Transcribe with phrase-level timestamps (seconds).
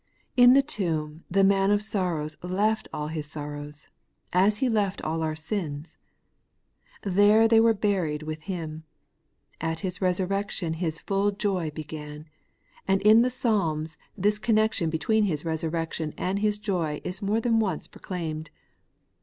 [0.35, 3.87] In the tomb the Man of sorrows left all His sorrows,
[4.33, 5.99] as He left aU our sins.
[7.03, 8.83] There they were buried with Him.
[9.61, 12.25] At His resurrection His full joy began;
[12.87, 17.59] and in the Psalms this connection between His resurrection and His joy is more than
[17.59, 18.49] once proclaimed.